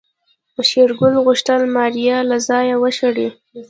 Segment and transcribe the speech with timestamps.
[0.69, 3.27] شېرګل غوښتل ماريا له ځايه وشړي.